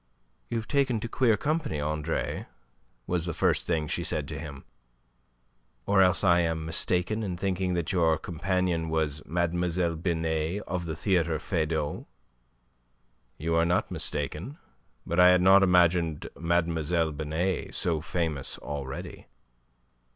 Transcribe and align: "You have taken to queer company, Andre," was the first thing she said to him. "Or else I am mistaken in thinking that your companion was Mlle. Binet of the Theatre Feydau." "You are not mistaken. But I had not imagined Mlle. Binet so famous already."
"You 0.49 0.57
have 0.57 0.67
taken 0.67 0.99
to 1.01 1.07
queer 1.07 1.37
company, 1.37 1.79
Andre," 1.79 2.47
was 3.05 3.27
the 3.27 3.35
first 3.35 3.67
thing 3.67 3.85
she 3.87 4.03
said 4.03 4.27
to 4.29 4.39
him. 4.39 4.65
"Or 5.85 6.01
else 6.01 6.23
I 6.23 6.39
am 6.39 6.65
mistaken 6.65 7.21
in 7.21 7.37
thinking 7.37 7.75
that 7.75 7.91
your 7.91 8.17
companion 8.17 8.89
was 8.89 9.23
Mlle. 9.27 9.95
Binet 9.97 10.63
of 10.63 10.85
the 10.85 10.95
Theatre 10.95 11.37
Feydau." 11.37 12.07
"You 13.37 13.53
are 13.53 13.63
not 13.63 13.91
mistaken. 13.91 14.57
But 15.05 15.19
I 15.19 15.27
had 15.27 15.41
not 15.43 15.61
imagined 15.61 16.27
Mlle. 16.35 17.11
Binet 17.11 17.75
so 17.75 18.01
famous 18.01 18.57
already." 18.57 19.27